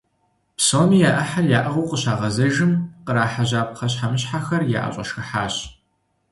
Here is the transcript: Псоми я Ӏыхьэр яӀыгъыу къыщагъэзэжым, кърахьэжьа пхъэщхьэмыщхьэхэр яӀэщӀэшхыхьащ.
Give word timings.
Псоми 0.57 0.97
я 1.09 1.11
Ӏыхьэр 1.15 1.45
яӀыгъыу 1.57 1.89
къыщагъэзэжым, 1.89 2.71
кърахьэжьа 3.05 3.61
пхъэщхьэмыщхьэхэр 3.69 4.63
яӀэщӀэшхыхьащ. 4.79 5.55